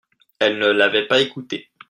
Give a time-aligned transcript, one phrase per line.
[0.39, 1.69] Elles ne l'avaient pas écouté.